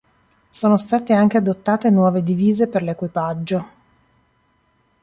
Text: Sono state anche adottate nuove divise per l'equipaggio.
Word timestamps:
Sono 0.49 0.77
state 0.77 1.13
anche 1.13 1.37
adottate 1.37 1.91
nuove 1.91 2.23
divise 2.23 2.67
per 2.67 2.81
l'equipaggio. 2.81 3.69